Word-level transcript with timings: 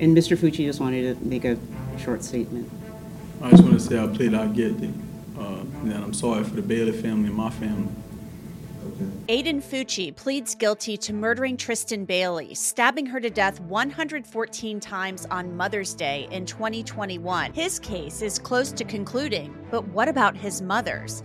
And 0.00 0.16
Mr. 0.16 0.34
Fucci 0.34 0.64
just 0.64 0.80
wanted 0.80 1.18
to 1.18 1.24
make 1.26 1.44
a 1.44 1.58
short 1.98 2.24
statement. 2.24 2.70
I 3.42 3.50
just 3.50 3.62
want 3.62 3.74
to 3.74 3.80
say 3.80 4.02
I 4.02 4.06
plead 4.06 4.34
out 4.34 4.54
guilty. 4.54 4.92
Uh, 5.38 5.60
and 5.82 5.92
I'm 5.92 6.14
sorry 6.14 6.42
for 6.42 6.56
the 6.56 6.62
Bailey 6.62 6.92
family 6.92 7.28
and 7.28 7.36
my 7.36 7.50
family. 7.50 7.92
Aiden 9.28 9.62
Fucci 9.62 10.14
pleads 10.16 10.54
guilty 10.54 10.96
to 10.96 11.12
murdering 11.12 11.56
Tristyn 11.56 12.06
Bailey, 12.06 12.54
stabbing 12.54 13.06
her 13.06 13.20
to 13.20 13.30
death 13.30 13.60
114 13.60 14.80
times 14.80 15.26
on 15.30 15.56
Mother's 15.56 15.94
Day 15.94 16.26
in 16.30 16.46
2021. 16.46 17.52
His 17.52 17.78
case 17.78 18.22
is 18.22 18.38
close 18.38 18.72
to 18.72 18.84
concluding, 18.84 19.54
but 19.70 19.86
what 19.88 20.08
about 20.08 20.36
his 20.36 20.62
mother's? 20.62 21.22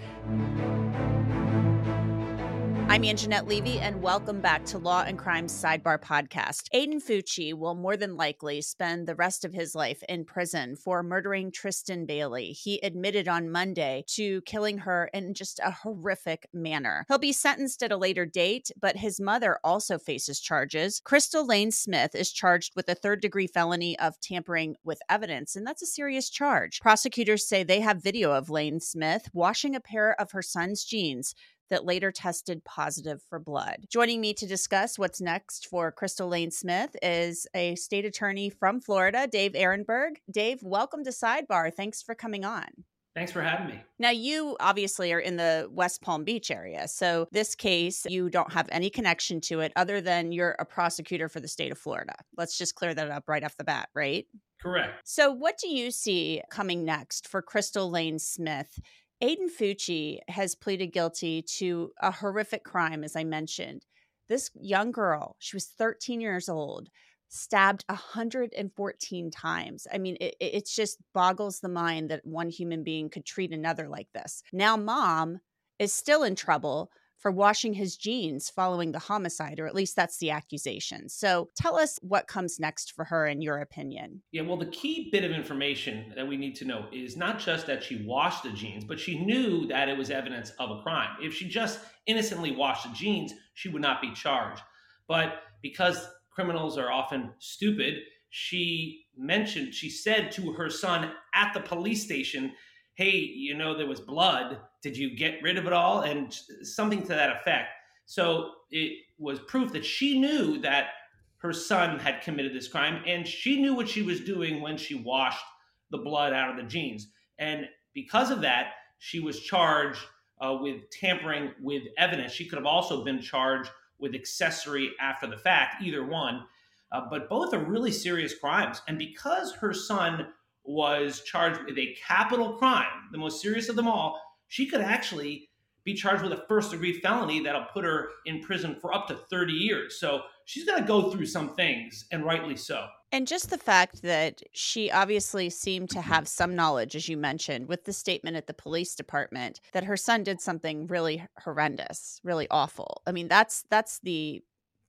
I'm 2.88 3.02
Angenette 3.02 3.48
Levy, 3.48 3.80
and 3.80 4.02
welcome 4.02 4.40
back 4.40 4.64
to 4.66 4.78
Law 4.78 5.04
and 5.06 5.18
Crime 5.18 5.48
Sidebar 5.48 6.00
Podcast. 6.00 6.70
Aiden 6.74 7.04
Fucci 7.04 7.52
will 7.52 7.74
more 7.74 7.98
than 7.98 8.16
likely 8.16 8.62
spend 8.62 9.08
the 9.08 9.16
rest 9.16 9.44
of 9.44 9.52
his 9.52 9.74
life 9.74 10.04
in 10.08 10.24
prison 10.24 10.76
for 10.76 11.02
murdering 11.02 11.52
Tristyn 11.52 12.06
Bailey. 12.06 12.52
He 12.52 12.80
admitted 12.84 13.28
on 13.28 13.50
Monday 13.52 14.06
to 14.10 14.42
killing 14.42 14.78
her 14.78 15.10
in 15.14 15.34
just 15.34 15.60
a 15.60 15.72
horrific 15.72 16.48
manner. 16.54 17.06
He'll 17.08 17.18
be 17.18 17.34
sentenced 17.34 17.82
at 17.82 17.92
a 17.92 17.98
later 17.98 18.26
date, 18.26 18.70
but 18.80 18.98
his 18.98 19.20
mother 19.20 19.58
also 19.64 19.98
faces 19.98 20.40
charges. 20.40 21.02
Crystal 21.04 21.46
Lane 21.46 21.72
Smith 21.72 22.14
is 22.14 22.32
charged 22.32 22.74
with 22.76 22.88
a 22.88 22.96
third 22.96 23.20
degree 23.20 23.48
felony 23.48 23.98
of 24.00 24.22
tampering 24.22 24.76
with 24.84 25.02
evidence, 25.10 25.56
and 25.56 25.66
that's 25.66 25.82
a 25.82 25.88
serious 25.88 26.30
charge. 26.30 26.80
Prosecutors 26.82 27.48
say 27.48 27.64
they 27.64 27.82
have 27.82 28.02
video 28.02 28.32
of 28.32 28.52
Lane 28.52 28.80
Smith 28.80 29.28
washing 29.34 29.76
a 29.76 29.82
pair 29.82 30.18
of 30.22 30.32
her 30.32 30.44
son's 30.44 30.86
jeans 30.86 31.34
that 31.70 31.86
later 31.86 32.12
tested 32.12 32.64
positive 32.64 33.22
for 33.30 33.40
blood. 33.40 33.86
Joining 33.90 34.22
me 34.22 34.34
to 34.36 34.46
discuss 34.46 35.00
what's 35.00 35.22
next 35.22 35.68
for 35.68 35.92
Crystal 35.92 36.28
Lane 36.28 36.52
Smith 36.52 36.96
is 37.02 37.48
a 37.56 37.76
state 37.76 38.06
attorney 38.06 38.50
from 38.50 38.82
Florida, 38.82 39.28
Dave 39.28 39.54
Aronberg. 39.54 40.18
Dave, 40.32 40.60
welcome 40.64 41.04
to 41.04 41.12
Sidebar. 41.12 41.74
Thanks 41.74 42.02
for 42.02 42.16
coming 42.16 42.46
on. 42.46 42.68
Thanks 43.16 43.32
for 43.32 43.42
having 43.42 43.68
me. 43.68 43.82
Now, 43.98 44.10
you 44.10 44.58
obviously 44.60 45.14
are 45.14 45.20
in 45.20 45.38
the 45.38 45.70
West 45.72 46.02
Palm 46.02 46.26
Beach 46.26 46.52
area. 46.52 46.86
So, 46.90 47.30
this 47.32 47.56
case, 47.56 48.06
you 48.10 48.30
don't 48.30 48.52
have 48.52 48.68
any 48.74 48.90
connection 48.90 49.40
to 49.42 49.62
it 49.62 49.72
other 49.78 50.02
than 50.02 50.34
you're 50.34 50.58
a 50.60 50.66
prosecutor 50.66 51.30
for 51.30 51.40
the 51.40 51.48
state 51.48 51.72
of 51.72 51.78
Florida. 51.78 52.16
Let's 52.36 52.58
just 52.58 52.76
clear 52.76 52.94
that 52.94 53.10
up 53.10 53.30
right 53.30 53.44
off 53.44 53.56
the 53.56 53.64
bat, 53.64 53.88
right? 53.96 54.26
Correct. 54.62 55.00
So, 55.06 55.32
what 55.32 55.58
do 55.58 55.70
you 55.70 55.92
see 55.92 56.42
coming 56.52 56.84
next 56.84 57.30
for 57.30 57.42
Crystal 57.42 57.90
Lane 57.90 58.20
Smith 58.20 58.80
Aiden 59.24 59.50
Fucci 59.50 60.20
has 60.28 60.56
pleaded 60.56 60.88
guilty 60.88 61.42
to 61.58 61.92
a 62.02 62.12
horrific 62.12 62.64
crime, 62.64 63.04
as 63.04 63.16
I 63.16 63.24
mentioned. 63.24 63.86
This 64.28 64.50
young 64.56 64.92
girl, 64.92 65.36
she 65.40 65.56
was 65.56 65.66
13 65.66 66.20
years 66.20 66.50
old, 66.50 66.90
stabbed 67.30 67.86
114 67.88 69.32
times. 69.32 69.88
I 69.94 69.98
mean, 69.98 70.18
it, 70.20 70.36
it 70.40 70.68
just 70.68 70.98
boggles 71.14 71.60
the 71.60 71.70
mind 71.70 72.10
that 72.10 72.26
one 72.26 72.50
human 72.50 72.84
being 72.84 73.10
could 73.10 73.26
treat 73.26 73.52
another 73.52 73.88
like 73.88 74.08
this. 74.14 74.44
Now, 74.52 74.76
mom 74.76 75.40
is 75.80 75.94
still 75.94 76.24
in 76.24 76.36
trouble 76.36 76.92
for 77.18 77.32
washing 77.32 77.74
his 77.74 77.96
jeans 77.96 78.50
following 78.50 78.92
the 78.92 79.00
homicide, 79.00 79.60
or 79.60 79.68
at 79.68 79.76
least 79.76 79.96
that's 79.96 80.18
the 80.18 80.32
accusation. 80.32 81.10
So 81.10 81.50
tell 81.56 81.78
us 81.78 81.98
what 82.02 82.28
comes 82.28 82.60
next 82.60 82.94
for 82.94 83.06
her, 83.06 83.26
in 83.26 83.42
your 83.42 83.60
opinion. 83.60 84.22
Yeah, 84.32 84.44
well, 84.44 84.58
the 84.58 84.66
key 84.68 85.10
bit 85.12 85.24
of 85.24 85.32
information 85.32 86.14
that 86.16 86.28
we 86.28 86.38
need 86.38 86.56
to 86.56 86.66
know 86.66 86.86
is 86.92 87.18
not 87.18 87.40
just 87.40 87.68
that 87.68 87.84
she 87.84 88.06
washed 88.06 88.44
the 88.44 88.52
jeans, 88.52 88.84
but 88.84 89.00
she 89.00 89.20
knew 89.26 89.68
that 89.68 89.90
it 89.90 89.98
was 89.98 90.10
evidence 90.10 90.52
of 90.60 90.72
a 90.72 90.82
crime. 90.82 91.10
If 91.22 91.34
she 91.34 91.48
just 91.48 91.80
innocently 92.06 92.52
washed 92.52 92.88
the 92.88 92.94
jeans, 92.94 93.34
she 93.54 93.70
would 93.70 93.82
not 93.82 94.02
be 94.02 94.14
charged. 94.14 94.62
But 95.08 95.42
because 95.62 96.08
criminals 96.32 96.78
are 96.78 96.92
often 96.92 97.32
stupid, 97.40 97.96
she 98.30 99.06
mentioned, 99.18 99.74
she 99.74 99.90
said 99.90 100.32
to 100.34 100.52
her 100.54 100.70
son 100.70 101.12
at 101.34 101.54
the 101.54 101.62
police 101.62 102.04
station, 102.04 102.52
Hey, 102.96 103.18
you 103.18 103.56
know, 103.56 103.78
there 103.78 103.88
was 103.88 104.00
blood 104.00 104.60
did 104.86 104.96
you 104.96 105.16
get 105.16 105.42
rid 105.42 105.58
of 105.58 105.66
it 105.66 105.74
all? 105.74 106.02
And 106.02 106.32
something 106.62 107.02
to 107.02 107.08
that 107.08 107.38
effect. 107.38 107.70
So 108.06 108.52
it 108.70 109.00
was 109.18 109.40
proof 109.40 109.74
that 109.74 109.84
she 109.84 110.20
knew 110.20 110.60
that 110.60 110.90
her 111.38 111.54
son 111.54 111.98
had 111.98 112.22
committed 112.22 112.54
this 112.54 112.68
crime 112.68 113.02
and 113.08 113.28
she 113.28 113.60
knew 113.60 113.74
what 113.74 113.90
she 113.90 114.04
was 114.04 114.20
doing 114.20 114.62
when 114.62 114.78
she 114.78 114.94
washed 114.94 115.44
the 115.90 115.98
blood 115.98 116.34
out 116.34 116.52
of 116.52 116.58
the 116.58 116.70
jeans. 116.70 117.08
And 117.40 117.68
because 117.96 118.30
of 118.30 118.42
that, 118.42 118.74
she 119.00 119.20
was 119.20 119.40
charged 119.40 120.02
uh, 120.40 120.56
with 120.62 120.88
tampering 120.92 121.54
with 121.60 121.82
evidence. 121.98 122.32
She 122.32 122.46
could 122.46 122.60
have 122.60 122.68
also 122.68 123.04
been 123.04 123.20
charged 123.20 123.72
with 123.98 124.14
accessory 124.14 124.92
after 125.02 125.26
the 125.26 125.38
fact, 125.38 125.82
either 125.82 126.06
one. 126.06 126.44
Uh, 126.92 127.02
but 127.10 127.28
both 127.28 127.56
are 127.56 127.66
really 127.66 127.92
serious 127.92 128.38
crimes. 128.38 128.84
And 128.88 129.00
because 129.00 129.54
her 129.54 129.74
son 129.74 130.28
was 130.66 131.22
charged 131.22 131.62
with 131.66 131.78
a 131.78 131.96
capital 132.08 132.54
crime, 132.54 133.10
the 133.12 133.18
most 133.18 133.42
serious 133.42 133.70
of 133.70 133.76
them 133.76 133.88
all, 133.88 134.20
she 134.48 134.66
could 134.66 134.82
actually 134.82 135.50
be 135.84 135.94
charged 135.94 136.24
with 136.24 136.34
a 136.34 136.44
first 136.48 136.72
degree 136.72 137.00
felony 137.00 137.42
that'll 137.42 137.66
put 137.66 137.86
her 137.86 138.10
in 138.26 138.42
prison 138.42 138.76
for 138.82 138.94
up 138.94 139.08
to 139.08 139.16
30 139.16 139.54
years. 139.54 140.00
So 140.00 140.24
she's 140.46 140.66
going 140.66 140.82
to 140.82 140.88
go 140.88 141.12
through 141.12 141.28
some 141.28 141.56
things, 141.56 142.06
and 142.12 142.26
rightly 142.26 142.58
so. 142.58 142.88
And 143.12 143.28
just 143.28 143.50
the 143.50 143.58
fact 143.58 144.02
that 144.02 144.42
she 144.52 144.92
obviously 144.92 145.50
seemed 145.50 145.90
to 145.92 146.02
have 146.02 146.28
some 146.28 146.56
knowledge, 146.56 146.96
as 146.96 147.08
you 147.08 147.18
mentioned, 147.18 147.68
with 147.68 147.86
the 147.86 147.94
statement 147.94 148.36
at 148.36 148.48
the 148.48 148.54
police 148.54 148.96
department 148.96 149.62
that 149.74 149.86
her 149.86 149.96
son 149.96 150.24
did 150.24 150.42
something 150.42 150.88
really 150.88 151.24
horrendous, 151.40 152.20
really 152.24 152.48
awful. 152.50 153.04
I 153.06 153.12
mean, 153.12 153.28
that's 153.28 153.64
that's 153.70 154.00
the 154.00 154.42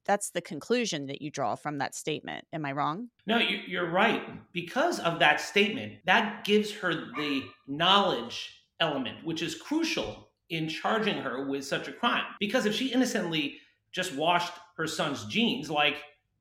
that's 0.07 0.31
the 0.31 0.41
conclusion 0.41 1.07
that 1.07 1.21
you 1.21 1.31
draw 1.31 1.55
from 1.57 1.79
that 1.79 1.95
statement. 1.95 2.47
Am 2.53 2.65
I 2.65 2.73
wrong? 2.73 3.09
No, 3.27 3.39
you're 3.39 3.91
right. 3.91 4.23
Because 4.53 5.01
of 5.01 5.19
that 5.19 5.41
statement, 5.41 5.95
that 6.07 6.45
gives 6.45 6.73
her 6.73 6.95
the 6.95 7.43
knowledge 7.67 8.63
element, 8.81 9.25
which 9.25 9.43
is 9.43 9.55
crucial 9.55 10.29
in 10.51 10.69
charging 10.69 11.17
her 11.17 11.49
with 11.49 11.65
such 11.65 11.89
a 11.89 11.93
crime. 11.93 12.25
Because 12.39 12.67
if 12.67 12.75
she 12.75 12.93
innocently 12.93 13.59
just 13.93 14.15
washed 14.15 14.53
her 14.77 14.87
son's 14.87 15.25
jeans, 15.25 15.71
like 15.71 15.97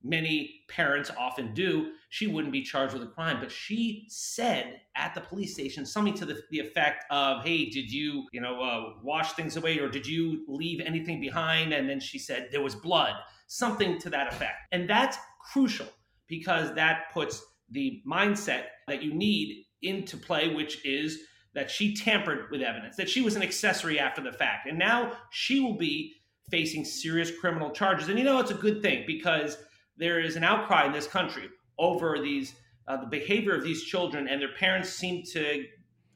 many 0.05 0.61
parents 0.69 1.11
often 1.17 1.53
do, 1.53 1.91
she 2.09 2.27
wouldn't 2.27 2.53
be 2.53 2.61
charged 2.61 2.93
with 2.93 3.03
a 3.03 3.07
crime. 3.07 3.37
But 3.41 3.51
she 3.51 4.05
said 4.07 4.79
at 4.95 5.15
the 5.15 5.21
police 5.21 5.53
station 5.53 5.85
something 5.85 6.13
to 6.13 6.25
the, 6.25 6.41
the 6.51 6.59
effect 6.59 7.03
of, 7.09 7.43
"Hey, 7.43 7.69
did 7.69 7.91
you, 7.91 8.27
you 8.31 8.39
know, 8.39 8.61
uh, 8.61 8.93
wash 9.03 9.33
things 9.33 9.57
away, 9.57 9.79
or 9.79 9.89
did 9.89 10.05
you 10.05 10.45
leave 10.47 10.79
anything 10.79 11.19
behind?" 11.19 11.73
And 11.73 11.89
then 11.89 11.99
she 11.99 12.19
said 12.19 12.49
there 12.51 12.61
was 12.61 12.75
blood, 12.75 13.13
something 13.47 13.99
to 13.99 14.09
that 14.11 14.31
effect. 14.31 14.67
And 14.71 14.89
that's 14.89 15.17
crucial 15.51 15.87
because 16.27 16.73
that 16.75 17.11
puts 17.13 17.43
the 17.71 18.01
mindset 18.07 18.65
that 18.87 19.03
you 19.03 19.13
need 19.13 19.65
into 19.81 20.17
play, 20.17 20.53
which 20.53 20.85
is 20.85 21.19
that 21.53 21.71
she 21.71 21.95
tampered 21.95 22.51
with 22.51 22.61
evidence, 22.61 22.95
that 22.97 23.09
she 23.09 23.21
was 23.21 23.35
an 23.35 23.41
accessory 23.41 23.99
after 23.99 24.21
the 24.21 24.31
fact. 24.31 24.67
And 24.67 24.77
now 24.77 25.13
she 25.31 25.59
will 25.59 25.77
be 25.77 26.13
facing 26.51 26.85
serious 26.85 27.31
criminal 27.39 27.71
charges. 27.71 28.09
And 28.09 28.19
you 28.19 28.25
know, 28.25 28.39
it's 28.39 28.51
a 28.51 28.55
good 28.55 28.81
thing 28.81 29.03
because 29.07 29.57
there 29.97 30.19
is 30.19 30.35
an 30.35 30.43
outcry 30.43 30.85
in 30.85 30.91
this 30.91 31.07
country 31.07 31.49
over 31.77 32.19
these 32.21 32.55
uh, 32.87 32.97
the 32.97 33.07
behavior 33.07 33.55
of 33.55 33.63
these 33.63 33.83
children, 33.83 34.27
and 34.27 34.39
their 34.39 34.53
parents 34.53 34.89
seem 34.89 35.23
to 35.23 35.65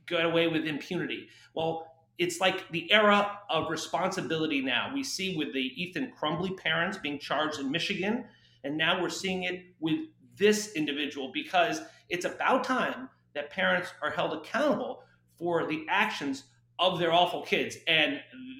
get 0.08 0.24
away 0.24 0.48
with 0.48 0.66
impunity. 0.66 1.28
Well, 1.56 1.88
it's 2.20 2.40
like 2.40 2.70
the 2.70 2.92
era 2.92 3.40
of 3.50 3.72
responsibility 3.72 4.62
now. 4.62 4.92
We 4.94 5.04
see 5.04 5.36
with 5.36 5.54
the 5.54 5.72
Ethan 5.82 6.12
Crumbley 6.20 6.56
parents 6.58 6.98
being 6.98 7.18
charged 7.18 7.60
in 7.60 7.72
Michigan, 7.72 8.26
and 8.64 8.78
now 8.78 9.02
we're 9.02 9.10
seeing 9.10 9.44
it 9.44 9.64
with 9.80 10.00
this 10.38 10.74
individual 10.74 11.32
because 11.34 11.82
it's 12.10 12.26
about 12.26 12.64
time 12.64 13.10
that 13.34 13.50
parents 13.50 13.90
are 14.02 14.10
held 14.10 14.34
accountable 14.34 15.04
for 15.38 15.66
the 15.66 15.86
actions 15.90 16.44
of 16.78 17.00
their 17.00 17.14
awful 17.14 17.42
kids. 17.42 17.78
And 17.88 18.20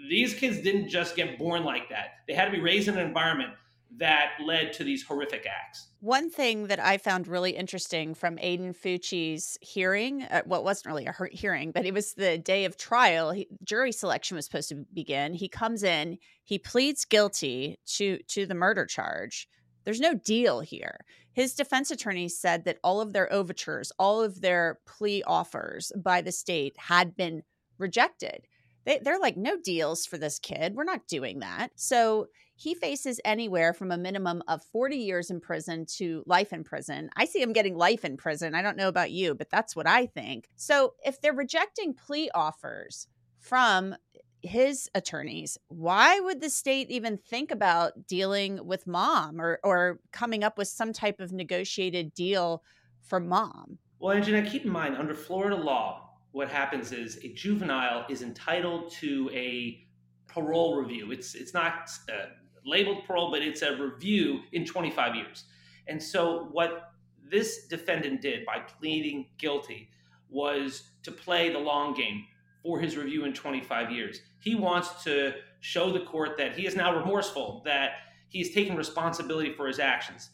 these 0.10 0.34
kids 0.34 0.62
didn't 0.62 0.90
just 0.90 1.16
get 1.16 1.38
born 1.38 1.64
like 1.64 1.90
that. 1.90 2.20
They 2.28 2.34
had 2.34 2.46
to 2.46 2.52
be 2.52 2.60
raised 2.60 2.88
in 2.88 2.98
an 2.98 3.06
environment 3.06 3.52
that 3.98 4.34
led 4.44 4.72
to 4.74 4.84
these 4.84 5.04
horrific 5.04 5.46
acts. 5.46 5.88
One 6.00 6.30
thing 6.30 6.68
that 6.68 6.80
I 6.80 6.98
found 6.98 7.28
really 7.28 7.52
interesting 7.52 8.14
from 8.14 8.38
Aiden 8.38 8.76
Fucci's 8.76 9.58
hearing, 9.62 10.24
uh, 10.24 10.44
well, 10.46 10.64
wasn't 10.64 10.88
really 10.88 11.08
a 11.08 11.16
hearing, 11.32 11.72
but 11.72 11.86
it 11.86 11.94
was 11.94 12.14
the 12.14 12.38
day 12.38 12.66
of 12.66 12.78
trial. 12.78 13.32
He, 13.32 13.48
jury 13.64 13.92
selection 13.92 14.36
was 14.36 14.46
supposed 14.46 14.70
to 14.70 14.86
begin. 14.94 15.34
He 15.34 15.50
comes 15.50 15.84
in, 15.84 16.18
he 16.44 16.60
pleads 16.60 17.06
guilty 17.06 17.80
to 17.98 18.20
to 18.30 18.46
the 18.46 18.56
murder 18.56 18.86
charge. 18.86 19.48
There's 19.86 20.00
no 20.00 20.14
deal 20.14 20.60
here. 20.60 21.00
His 21.32 21.56
defense 21.56 21.90
attorney 21.90 22.28
said 22.30 22.66
that 22.66 22.80
all 22.84 23.02
of 23.02 23.14
their 23.14 23.32
overtures, 23.32 23.92
all 23.98 24.22
of 24.22 24.42
their 24.42 24.80
plea 24.86 25.24
offers 25.26 25.92
by 25.96 26.22
the 26.22 26.32
state 26.32 26.76
had 26.78 27.16
been 27.16 27.44
rejected. 27.78 28.46
They, 28.86 29.00
they're 29.00 29.20
like, 29.20 29.38
no 29.38 29.58
deals 29.58 30.06
for 30.06 30.18
this 30.18 30.40
kid. 30.40 30.76
We're 30.76 30.84
not 30.84 31.08
doing 31.08 31.40
that. 31.40 31.70
So 31.76 32.28
he 32.60 32.76
faces 32.76 33.22
anywhere 33.24 33.74
from 33.74 33.90
a 33.90 33.98
minimum 33.98 34.44
of 34.50 34.62
40 34.74 34.98
years 34.98 35.30
in 35.30 35.40
prison 35.40 35.86
to 35.98 36.24
life 36.26 36.52
in 36.52 36.66
prison. 36.66 37.10
I 37.16 37.24
see 37.24 37.42
him 37.42 37.54
getting 37.54 37.78
life 37.78 38.04
in 38.04 38.18
prison. 38.18 38.54
I 38.54 38.62
don't 38.62 38.76
know 38.76 38.90
about 38.90 39.12
you, 39.12 39.34
but 39.34 39.50
that's 39.50 39.78
what 39.78 39.88
I 39.88 40.08
think. 40.08 40.50
So 40.58 40.94
if 41.06 41.22
they're 41.22 41.34
rejecting 41.34 41.94
plea 41.94 42.30
offers 42.36 43.08
from 43.38 43.96
his 44.42 44.90
attorneys, 44.94 45.58
why 45.70 46.20
would 46.20 46.42
the 46.42 46.50
state 46.50 46.90
even 46.90 47.18
think 47.18 47.52
about 47.52 48.08
dealing 48.08 48.66
with 48.66 48.88
mom 48.88 49.40
or, 49.40 49.62
or 49.64 50.02
coming 50.12 50.44
up 50.44 50.58
with 50.58 50.68
some 50.68 50.92
type 50.92 51.22
of 51.22 51.32
negotiated 51.32 52.14
deal 52.14 52.62
for 53.02 53.22
mom? 53.22 53.78
Well, 54.00 54.18
Angenette, 54.18 54.52
keep 54.52 54.66
in 54.66 54.72
mind, 54.72 54.98
under 54.98 55.14
Florida 55.14 55.56
law, 55.56 56.09
what 56.32 56.50
happens 56.50 56.92
is 56.92 57.18
a 57.24 57.30
juvenile 57.30 58.06
is 58.10 58.22
entitled 58.22 58.92
to 58.92 59.30
a 59.34 59.86
parole 60.28 60.76
review. 60.76 61.12
It's 61.12 61.36
it's 61.36 61.54
not 61.54 61.90
uh, 62.10 62.28
labeled 62.66 63.04
parole, 63.06 63.32
but 63.32 63.42
it's 63.42 63.62
a 63.62 63.76
review 63.76 64.42
in 64.52 64.66
25 64.66 65.16
years. 65.16 65.46
And 65.88 66.02
so 66.02 66.48
what 66.52 66.92
this 67.30 67.68
defendant 67.68 68.22
did 68.22 68.46
by 68.46 68.60
pleading 68.60 69.28
guilty 69.38 69.90
was 70.30 70.84
to 71.04 71.12
play 71.12 71.52
the 71.52 71.60
long 71.60 71.94
game 71.94 72.26
for 72.64 72.80
his 72.80 72.98
review 72.98 73.26
in 73.26 73.34
25 73.34 73.92
years. 73.92 74.22
He 74.40 74.56
wants 74.56 75.04
to 75.04 75.34
show 75.62 75.92
the 75.92 76.02
court 76.02 76.38
that 76.38 76.56
he 76.56 76.68
is 76.68 76.76
now 76.76 76.96
remorseful, 76.96 77.62
that 77.66 77.92
he's 78.28 78.54
taken 78.54 78.76
responsibility 78.76 79.54
for 79.54 79.68
his 79.68 79.80
actions. 79.80 80.30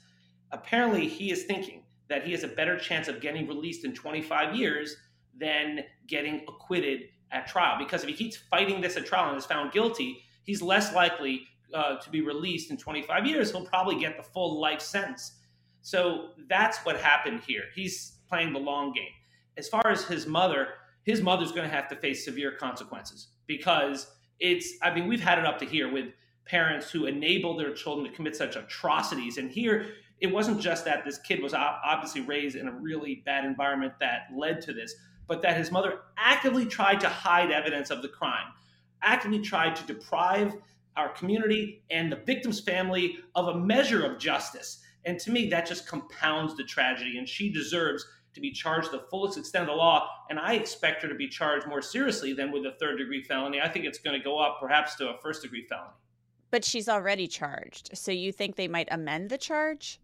Apparently, 0.51 1.07
he 1.07 1.31
is 1.31 1.43
thinking 1.43 1.83
that 2.07 2.25
he 2.25 2.31
has 2.31 2.43
a 2.43 2.47
better 2.47 2.77
chance 2.77 3.07
of 3.07 3.21
getting 3.21 3.47
released 3.47 3.85
in 3.85 3.93
25 3.93 4.55
years 4.55 4.97
than 5.39 5.81
getting 6.07 6.41
acquitted 6.47 7.09
at 7.31 7.47
trial. 7.47 7.77
Because 7.77 8.03
if 8.03 8.09
he 8.09 8.15
keeps 8.15 8.37
fighting 8.37 8.81
this 8.81 8.97
at 8.97 9.05
trial 9.05 9.29
and 9.29 9.37
is 9.37 9.45
found 9.45 9.71
guilty, 9.71 10.23
he's 10.43 10.61
less 10.61 10.93
likely 10.93 11.47
uh, 11.73 11.97
to 11.97 12.09
be 12.09 12.21
released 12.21 12.71
in 12.71 12.77
25 12.77 13.25
years. 13.25 13.51
He'll 13.51 13.65
probably 13.65 13.99
get 13.99 14.17
the 14.17 14.23
full 14.23 14.59
life 14.59 14.81
sentence. 14.81 15.33
So 15.81 16.29
that's 16.49 16.79
what 16.79 16.99
happened 16.99 17.41
here. 17.45 17.63
He's 17.73 18.17
playing 18.27 18.53
the 18.53 18.59
long 18.59 18.93
game. 18.93 19.11
As 19.57 19.67
far 19.67 19.87
as 19.87 20.03
his 20.03 20.25
mother, 20.25 20.69
his 21.03 21.21
mother's 21.21 21.51
going 21.51 21.69
to 21.69 21.73
have 21.73 21.87
to 21.89 21.95
face 21.95 22.25
severe 22.25 22.51
consequences 22.51 23.27
because 23.47 24.07
it's, 24.39 24.73
I 24.81 24.93
mean, 24.93 25.07
we've 25.07 25.21
had 25.21 25.37
it 25.37 25.45
up 25.45 25.59
to 25.59 25.65
here 25.65 25.91
with 25.91 26.07
parents 26.45 26.89
who 26.89 27.05
enable 27.05 27.55
their 27.55 27.73
children 27.73 28.09
to 28.09 28.15
commit 28.15 28.35
such 28.35 28.55
atrocities. 28.55 29.37
And 29.37 29.51
here, 29.51 29.87
it 30.19 30.27
wasn't 30.27 30.61
just 30.61 30.85
that 30.85 31.03
this 31.05 31.17
kid 31.19 31.41
was 31.41 31.53
obviously 31.53 32.21
raised 32.21 32.55
in 32.55 32.67
a 32.67 32.71
really 32.71 33.21
bad 33.25 33.45
environment 33.45 33.93
that 33.99 34.27
led 34.35 34.61
to 34.61 34.73
this, 34.73 34.95
but 35.27 35.41
that 35.41 35.57
his 35.57 35.71
mother 35.71 35.99
actively 36.17 36.65
tried 36.65 36.99
to 37.01 37.09
hide 37.09 37.51
evidence 37.51 37.89
of 37.89 38.01
the 38.01 38.07
crime, 38.07 38.47
actively 39.01 39.39
tried 39.39 39.75
to 39.75 39.85
deprive 39.85 40.53
our 40.97 41.09
community 41.09 41.83
and 41.89 42.11
the 42.11 42.17
victim's 42.17 42.59
family 42.59 43.17
of 43.35 43.47
a 43.47 43.57
measure 43.57 44.05
of 44.05 44.17
justice. 44.19 44.81
And 45.05 45.19
to 45.19 45.31
me, 45.31 45.49
that 45.49 45.65
just 45.65 45.87
compounds 45.87 46.55
the 46.55 46.63
tragedy. 46.63 47.17
And 47.17 47.27
she 47.27 47.51
deserves 47.51 48.05
to 48.33 48.41
be 48.41 48.51
charged 48.51 48.91
the 48.91 49.05
fullest 49.09 49.37
extent 49.37 49.63
of 49.63 49.67
the 49.67 49.75
law. 49.75 50.09
And 50.29 50.39
I 50.39 50.53
expect 50.53 51.01
her 51.03 51.07
to 51.07 51.15
be 51.15 51.27
charged 51.27 51.67
more 51.67 51.81
seriously 51.81 52.33
than 52.33 52.51
with 52.51 52.65
a 52.65 52.75
third 52.79 52.97
degree 52.97 53.23
felony. 53.23 53.61
I 53.61 53.69
think 53.69 53.85
it's 53.85 53.99
going 53.99 54.17
to 54.17 54.23
go 54.23 54.39
up 54.39 54.57
perhaps 54.59 54.95
to 54.95 55.09
a 55.09 55.17
first 55.21 55.41
degree 55.41 55.65
felony. 55.67 55.93
But 56.51 56.63
she's 56.63 56.87
already 56.87 57.27
charged. 57.27 57.97
So 57.97 58.11
you 58.11 58.31
think 58.31 58.55
they 58.55 58.67
might 58.67 58.87
amend 58.91 59.29
the 59.29 59.37
charge? 59.37 59.99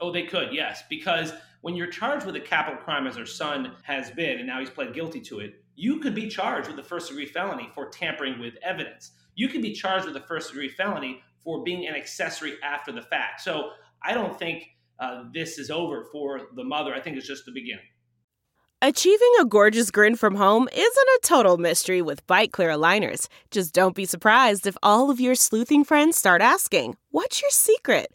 Oh, 0.00 0.12
they 0.12 0.22
could, 0.24 0.52
yes. 0.52 0.82
Because 0.88 1.32
when 1.60 1.76
you're 1.76 1.86
charged 1.86 2.26
with 2.26 2.36
a 2.36 2.40
capital 2.40 2.80
crime, 2.80 3.06
as 3.06 3.16
her 3.16 3.26
son 3.26 3.72
has 3.82 4.10
been, 4.10 4.38
and 4.38 4.46
now 4.46 4.60
he's 4.60 4.70
pled 4.70 4.94
guilty 4.94 5.20
to 5.20 5.40
it, 5.40 5.62
you 5.76 5.98
could 5.98 6.14
be 6.14 6.28
charged 6.28 6.68
with 6.68 6.78
a 6.78 6.82
first 6.82 7.08
degree 7.08 7.26
felony 7.26 7.70
for 7.74 7.88
tampering 7.88 8.38
with 8.38 8.54
evidence. 8.62 9.12
You 9.34 9.48
could 9.48 9.62
be 9.62 9.72
charged 9.72 10.06
with 10.06 10.16
a 10.16 10.20
first 10.20 10.48
degree 10.48 10.68
felony 10.68 11.22
for 11.44 11.62
being 11.62 11.86
an 11.86 11.94
accessory 11.94 12.54
after 12.62 12.92
the 12.92 13.02
fact. 13.02 13.40
So 13.40 13.70
I 14.02 14.14
don't 14.14 14.38
think 14.38 14.64
uh, 14.98 15.24
this 15.32 15.58
is 15.58 15.70
over 15.70 16.04
for 16.12 16.48
the 16.54 16.64
mother. 16.64 16.94
I 16.94 17.00
think 17.00 17.16
it's 17.16 17.26
just 17.26 17.44
the 17.44 17.52
beginning. 17.52 17.84
Achieving 18.82 19.32
a 19.38 19.44
gorgeous 19.44 19.90
grin 19.90 20.16
from 20.16 20.36
home 20.36 20.66
isn't 20.72 21.08
a 21.08 21.20
total 21.22 21.58
mystery 21.58 22.00
with 22.00 22.26
Byte 22.26 22.50
clear 22.50 22.70
aligners. 22.70 23.26
Just 23.50 23.74
don't 23.74 23.94
be 23.94 24.06
surprised 24.06 24.66
if 24.66 24.76
all 24.82 25.10
of 25.10 25.20
your 25.20 25.34
sleuthing 25.34 25.84
friends 25.84 26.16
start 26.16 26.40
asking, 26.40 26.96
What's 27.10 27.42
your 27.42 27.50
secret? 27.50 28.14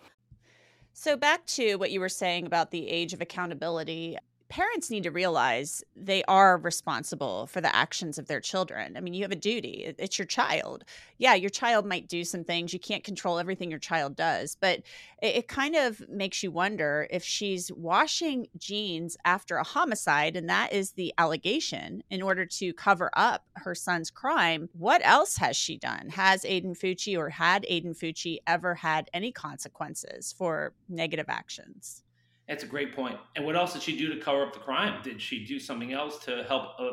So, 1.03 1.17
back 1.17 1.47
to 1.47 1.77
what 1.77 1.89
you 1.89 1.99
were 1.99 2.09
saying 2.09 2.45
about 2.45 2.69
the 2.69 2.87
age 2.87 3.11
of 3.11 3.21
accountability 3.21 4.19
parents 4.51 4.91
need 4.91 5.03
to 5.03 5.11
realize 5.11 5.81
they 5.95 6.23
are 6.25 6.57
responsible 6.57 7.47
for 7.47 7.61
the 7.61 7.73
actions 7.73 8.17
of 8.17 8.27
their 8.27 8.41
children. 8.41 8.97
I 8.97 8.99
mean, 8.99 9.13
you 9.13 9.23
have 9.23 9.31
a 9.31 9.35
duty, 9.35 9.95
it's 9.97 10.19
your 10.19 10.25
child. 10.25 10.83
Yeah, 11.17 11.35
your 11.35 11.49
child 11.49 11.85
might 11.85 12.09
do 12.09 12.25
some 12.25 12.43
things. 12.43 12.73
You 12.73 12.79
can't 12.79 13.03
control 13.03 13.39
everything 13.39 13.69
your 13.69 13.79
child 13.79 14.17
does, 14.17 14.57
but 14.59 14.79
it, 15.21 15.35
it 15.37 15.47
kind 15.47 15.77
of 15.77 16.07
makes 16.09 16.43
you 16.43 16.51
wonder 16.51 17.07
if 17.09 17.23
she's 17.23 17.71
washing 17.71 18.47
jeans 18.57 19.15
after 19.23 19.55
a 19.55 19.63
homicide, 19.63 20.35
and 20.35 20.49
that 20.49 20.73
is 20.73 20.91
the 20.91 21.13
allegation 21.17 22.03
in 22.09 22.21
order 22.21 22.45
to 22.45 22.73
cover 22.73 23.09
up 23.13 23.45
her 23.55 23.73
son's 23.73 24.11
crime. 24.11 24.67
What 24.73 25.01
else 25.05 25.37
has 25.37 25.55
she 25.55 25.77
done? 25.77 26.09
Has 26.09 26.43
Aiden 26.43 26.77
Fucci 26.77 27.17
or 27.17 27.29
had 27.29 27.65
Aiden 27.71 27.97
Fucci 27.97 28.39
ever 28.45 28.75
had 28.75 29.09
any 29.13 29.31
consequences 29.31 30.35
for 30.37 30.73
negative 30.89 31.29
actions? 31.29 32.03
That's 32.47 32.63
a 32.63 32.67
great 32.67 32.95
point. 32.95 33.17
And 33.35 33.45
what 33.45 33.55
else 33.55 33.73
did 33.73 33.81
she 33.81 33.97
do 33.97 34.13
to 34.13 34.19
cover 34.19 34.43
up 34.43 34.53
the 34.53 34.59
crime? 34.59 35.01
Did 35.03 35.21
she 35.21 35.45
do 35.45 35.59
something 35.59 35.93
else 35.93 36.17
to 36.25 36.43
help 36.43 36.79
uh, 36.79 36.89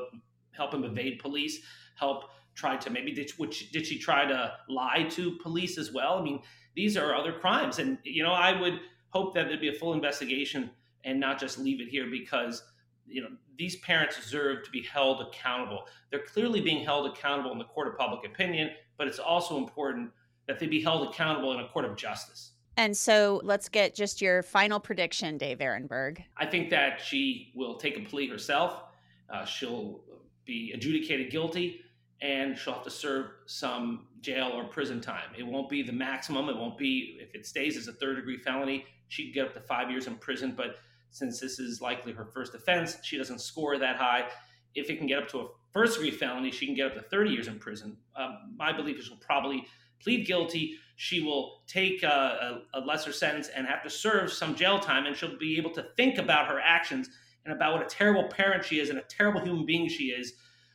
help 0.52 0.72
him 0.72 0.84
evade 0.84 1.18
police? 1.18 1.60
Help 1.96 2.24
try 2.54 2.76
to 2.76 2.90
maybe 2.90 3.12
did 3.12 3.30
did 3.72 3.86
she 3.86 3.98
try 3.98 4.26
to 4.26 4.52
lie 4.68 5.06
to 5.10 5.32
police 5.42 5.78
as 5.78 5.92
well? 5.92 6.18
I 6.18 6.22
mean, 6.22 6.42
these 6.74 6.96
are 6.96 7.14
other 7.14 7.32
crimes, 7.32 7.78
and 7.78 7.98
you 8.04 8.22
know, 8.22 8.32
I 8.32 8.58
would 8.58 8.80
hope 9.10 9.34
that 9.34 9.48
there'd 9.48 9.60
be 9.60 9.68
a 9.68 9.78
full 9.78 9.94
investigation 9.94 10.70
and 11.04 11.18
not 11.18 11.40
just 11.40 11.58
leave 11.58 11.80
it 11.80 11.88
here 11.88 12.06
because 12.10 12.62
you 13.06 13.22
know 13.22 13.28
these 13.56 13.76
parents 13.76 14.16
deserve 14.16 14.64
to 14.64 14.70
be 14.70 14.82
held 14.82 15.20
accountable. 15.20 15.84
They're 16.10 16.20
clearly 16.20 16.60
being 16.60 16.84
held 16.84 17.06
accountable 17.06 17.52
in 17.52 17.58
the 17.58 17.64
court 17.64 17.88
of 17.88 17.96
public 17.96 18.24
opinion, 18.24 18.70
but 18.96 19.08
it's 19.08 19.18
also 19.18 19.56
important 19.56 20.10
that 20.46 20.58
they 20.58 20.66
be 20.66 20.80
held 20.80 21.08
accountable 21.08 21.52
in 21.52 21.60
a 21.60 21.68
court 21.68 21.84
of 21.84 21.96
justice. 21.96 22.52
And 22.78 22.96
so 22.96 23.40
let's 23.42 23.68
get 23.68 23.96
just 23.96 24.22
your 24.22 24.40
final 24.44 24.78
prediction, 24.78 25.36
Dave 25.36 25.58
Aronberg. 25.58 26.22
I 26.36 26.46
think 26.46 26.70
that 26.70 27.00
she 27.00 27.52
will 27.56 27.74
take 27.74 27.98
a 27.98 28.02
plea 28.02 28.28
herself. 28.28 28.84
Uh, 29.28 29.44
she'll 29.44 30.00
be 30.46 30.70
adjudicated 30.72 31.32
guilty 31.32 31.80
and 32.22 32.56
she'll 32.56 32.74
have 32.74 32.84
to 32.84 32.90
serve 32.90 33.32
some 33.46 34.06
jail 34.20 34.52
or 34.54 34.62
prison 34.62 35.00
time. 35.00 35.30
It 35.36 35.42
won't 35.42 35.68
be 35.68 35.82
the 35.82 35.92
maximum. 35.92 36.48
It 36.48 36.56
won't 36.56 36.78
be, 36.78 37.18
if 37.20 37.34
it 37.34 37.46
stays 37.46 37.76
as 37.76 37.88
a 37.88 37.92
third 37.92 38.14
degree 38.14 38.38
felony, 38.38 38.86
she 39.08 39.24
could 39.24 39.34
get 39.34 39.46
up 39.46 39.54
to 39.54 39.60
five 39.60 39.90
years 39.90 40.06
in 40.06 40.14
prison. 40.14 40.54
But 40.56 40.76
since 41.10 41.40
this 41.40 41.58
is 41.58 41.80
likely 41.80 42.12
her 42.12 42.26
first 42.26 42.54
offense, 42.54 42.96
she 43.02 43.18
doesn't 43.18 43.40
score 43.40 43.76
that 43.76 43.96
high. 43.96 44.28
If 44.76 44.88
it 44.88 44.98
can 44.98 45.08
get 45.08 45.24
up 45.24 45.28
to 45.30 45.40
a 45.40 45.46
first 45.72 45.94
degree 45.94 46.12
felony, 46.12 46.52
she 46.52 46.66
can 46.66 46.76
get 46.76 46.86
up 46.86 46.94
to 46.94 47.02
30 47.02 47.30
years 47.30 47.48
in 47.48 47.58
prison. 47.58 47.96
Um, 48.14 48.54
my 48.56 48.72
belief 48.72 49.00
is 49.00 49.06
she'll 49.06 49.16
probably 49.16 49.66
plead 50.00 50.26
guilty 50.26 50.78
she 51.00 51.20
will 51.20 51.62
take 51.68 52.02
a, 52.02 52.60
a, 52.74 52.80
a, 52.80 52.80
lesser 52.80 53.12
sentence 53.12 53.48
and 53.54 53.64
have 53.68 53.84
to 53.84 53.88
serve 53.88 54.32
some 54.32 54.56
jail 54.56 54.80
time, 54.80 55.06
and 55.06 55.16
she'll 55.16 55.38
be 55.38 55.56
able 55.56 55.70
to 55.70 55.86
think 55.96 56.18
about 56.18 56.48
her 56.48 56.58
actions 56.60 57.08
and 57.44 57.54
about 57.54 57.72
what 57.72 57.82
a 57.82 57.88
terrible 57.88 58.24
parent 58.24 58.64
she 58.64 58.80
is 58.80 58.90
and 58.90 58.98
a 58.98 59.02
terrible 59.02 59.40
human 59.40 59.64
being 59.64 59.88
she 59.88 60.06
is 60.06 60.32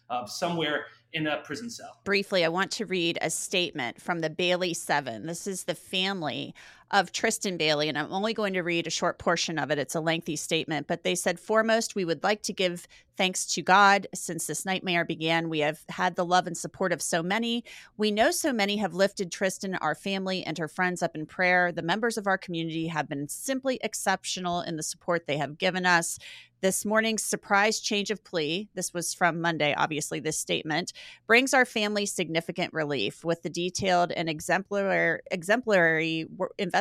uh, 0.10 0.26
somewhere 0.26 0.86
in 1.12 1.28
a 1.28 1.42
prison 1.44 1.70
cell. 1.70 2.00
Briefly, 2.06 2.46
I 2.46 2.48
want 2.48 2.72
to 2.72 2.86
read 2.86 3.20
a 3.22 3.30
statement 3.30 4.02
from 4.02 4.20
the 4.20 4.30
Bailey 4.30 4.74
Seven. 4.74 5.28
This 5.28 5.46
is 5.46 5.66
the 5.66 5.76
family 5.76 6.56
of 6.94 7.12
Tristyn 7.12 7.58
Bailey, 7.58 7.90
and 7.90 7.98
I'm 7.98 8.14
only 8.14 8.36
going 8.36 8.54
to 8.54 8.62
read 8.62 8.86
a 8.86 8.92
short 8.92 9.18
portion 9.18 9.58
of 9.58 9.72
it. 9.72 9.80
It's 9.80 9.96
a 9.96 10.00
lengthy 10.00 10.36
statement, 10.36 10.88
but 10.88 11.04
they 11.04 11.16
said, 11.16 11.40
Foremost, 11.40 11.96
we 11.96 12.06
would 12.06 12.24
like 12.24 12.44
to 12.44 12.54
give 12.54 12.88
thanks 13.18 13.48
to 13.56 13.64
God. 13.64 14.08
Since 14.14 14.46
this 14.46 14.64
nightmare 14.64 15.04
began, 15.04 15.50
we 15.50 15.60
have 15.60 15.84
had 15.90 16.16
the 16.16 16.26
love 16.26 16.46
and 16.46 16.56
support 16.56 16.94
of 16.94 17.02
so 17.02 17.24
many. 17.24 17.64
We 17.98 18.12
know 18.12 18.30
so 18.30 18.54
many 18.54 18.78
have 18.78 18.94
lifted 18.94 19.32
Tristyn, 19.32 19.76
our 19.82 19.96
family, 19.96 20.44
and 20.44 20.58
her 20.60 20.68
friends 20.68 21.02
up 21.02 21.16
in 21.16 21.26
prayer. 21.26 21.72
The 21.72 21.82
members 21.82 22.18
of 22.18 22.28
our 22.28 22.38
community 22.38 22.88
have 22.88 23.10
been 23.10 23.28
simply 23.28 23.80
exceptional 23.82 24.62
in 24.62 24.78
the 24.78 24.84
support 24.84 25.26
they 25.26 25.38
have 25.38 25.58
given 25.58 25.88
us. 25.88 26.20
This 26.64 26.86
morning's 26.86 27.24
surprise 27.24 27.82
change 27.82 28.10
of 28.10 28.24
plea, 28.24 28.70
this 28.74 28.94
was 28.94 29.14
from 29.14 29.42
Monday, 29.42 29.76
obviously, 29.78 30.22
this 30.22 30.40
statement, 30.40 30.94
brings 31.28 31.54
our 31.54 31.66
family 31.66 32.06
significant 32.06 32.72
relief 32.72 33.26
with 33.26 33.42
the 33.42 33.50
detailed 33.50 34.14
and 34.14 34.30
exemplary, 34.30 35.20
exemplary 35.30 36.26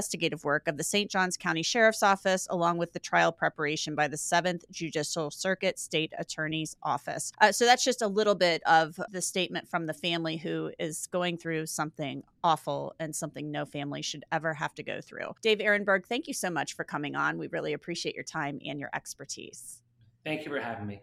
investigative 0.03 0.43
work 0.43 0.67
of 0.67 0.77
the 0.77 0.83
St. 0.83 1.09
Johns 1.09 1.37
County 1.37 1.63
Sheriff's 1.63 2.03
Office, 2.03 2.49
along 2.51 2.79
with 2.79 2.93
the 2.93 2.99
trial 2.99 3.31
preparation 3.31 3.95
by 3.95 4.09
the 4.09 4.17
7th 4.17 4.65
Judicial 4.73 5.31
Circuit 5.31 5.79
State 5.79 6.13
Attorney's 6.19 6.75
Office. 6.83 7.33
Uh, 7.41 7.53
so 7.53 7.65
that's 7.65 7.85
just 7.85 8.03
a 8.03 8.09
little 8.09 8.35
bit 8.35 8.65
of 8.67 8.99
the 9.13 9.23
statement 9.23 9.69
from 9.69 9.87
the 9.87 9.95
family 9.95 10.37
who 10.39 10.73
is 10.81 11.07
going 11.07 11.39
through 11.39 11.67
something 11.67 12.25
awful 12.43 12.97
and 12.99 13.15
something 13.15 13.53
no 13.53 13.65
family 13.65 14.03
should 14.03 14.25
ever 14.33 14.55
have 14.55 14.75
to 14.75 14.83
go 14.83 15.01
through. 15.01 15.29
Dave 15.41 15.59
Aronberg, 15.59 16.05
thank 16.05 16.27
you 16.27 16.35
so 16.35 16.51
much 16.51 16.75
for 16.75 16.83
coming 16.83 17.15
on. 17.15 17.39
We 17.39 17.47
really 17.47 17.73
appreciate 17.73 18.17
your 18.17 18.25
time 18.25 18.59
and 18.67 18.81
your 18.81 18.91
expertise. 18.93 19.83
Thank 20.25 20.45
you 20.45 20.51
for 20.51 20.59
having 20.59 20.89
me. 20.89 21.03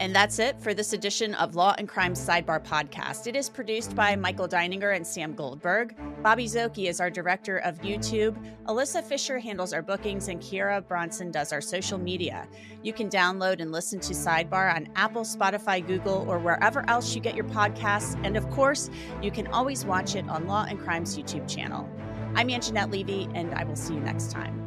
And 0.00 0.14
that's 0.14 0.40
it 0.40 0.60
for 0.60 0.74
this 0.74 0.92
edition 0.92 1.34
of 1.34 1.54
Law 1.54 1.74
and 1.78 1.88
Crime 1.88 2.14
Sidebar 2.14 2.64
podcast. 2.64 3.26
It 3.26 3.36
is 3.36 3.48
produced 3.48 3.94
by 3.94 4.16
Michael 4.16 4.48
Deininger 4.48 4.94
and 4.94 5.06
Sam 5.06 5.34
Goldberg. 5.34 5.94
Bobby 6.22 6.46
Szoke 6.46 6.88
is 6.88 7.00
our 7.00 7.10
director 7.10 7.58
of 7.58 7.80
YouTube. 7.80 8.36
Alyssa 8.66 9.04
Fisher 9.04 9.38
handles 9.38 9.72
our 9.72 9.82
bookings, 9.82 10.28
and 10.28 10.40
Kiera 10.40 10.86
Bronson 10.86 11.30
does 11.30 11.52
our 11.52 11.60
social 11.60 11.96
media. 11.96 12.48
You 12.82 12.92
can 12.92 13.08
download 13.08 13.60
and 13.60 13.70
listen 13.70 14.00
to 14.00 14.14
Sidebar 14.14 14.74
on 14.74 14.88
Apple, 14.96 15.22
Spotify, 15.22 15.86
Google, 15.86 16.26
or 16.28 16.38
wherever 16.38 16.84
else 16.90 17.14
you 17.14 17.20
get 17.20 17.36
your 17.36 17.44
podcasts. 17.46 18.20
And 18.24 18.36
of 18.36 18.50
course, 18.50 18.90
you 19.22 19.30
can 19.30 19.46
always 19.48 19.84
watch 19.84 20.16
it 20.16 20.28
on 20.28 20.46
Law 20.48 20.66
and 20.68 20.80
Crime's 20.80 21.16
YouTube 21.16 21.48
channel. 21.48 21.88
I'm 22.34 22.48
Angenette 22.48 22.90
Levy, 22.90 23.28
and 23.34 23.54
I 23.54 23.62
will 23.62 23.76
see 23.76 23.94
you 23.94 24.00
next 24.00 24.32
time. 24.32 24.60